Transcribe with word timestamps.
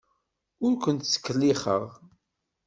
Ur 0.65 0.73
ken-ttkellixeɣ. 0.83 1.83